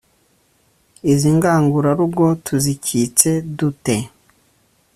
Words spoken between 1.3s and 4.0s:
Ngangurarugo tuzikitse dute